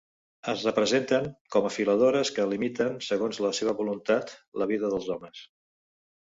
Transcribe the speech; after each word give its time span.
Es 0.51 0.61
representen 0.67 1.27
com 1.55 1.67
a 1.69 1.71
filadores 1.75 2.31
que 2.37 2.45
limiten, 2.53 2.97
segons 3.09 3.41
la 3.47 3.53
seva 3.59 3.77
voluntat, 3.83 4.35
la 4.63 4.69
vida 4.73 4.91
dels 4.95 5.13
homes. 5.17 5.45